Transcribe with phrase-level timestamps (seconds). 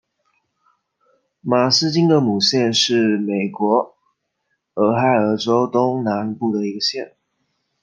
[1.41, 3.95] 马斯金格姆县是美国
[4.73, 7.15] 俄亥俄州东南部的一个县。